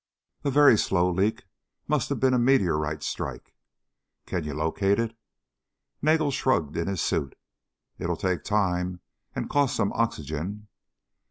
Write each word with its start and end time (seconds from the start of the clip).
"A 0.43 0.49
very 0.49 0.79
slow 0.79 1.11
leak. 1.11 1.43
Must 1.87 2.09
have 2.09 2.19
been 2.19 2.33
a 2.33 2.39
meteorite 2.39 3.03
strike." 3.03 3.53
"Can 4.25 4.43
you 4.45 4.55
locate 4.55 4.97
it?" 4.97 5.15
Nagel 6.01 6.31
shrugged 6.31 6.75
in 6.75 6.87
his 6.87 7.01
suit 7.03 7.35
"It'll 7.99 8.17
take 8.17 8.43
time 8.43 9.01
and 9.35 9.47
cost 9.47 9.75
some 9.75 9.93
oxygen." 9.93 10.69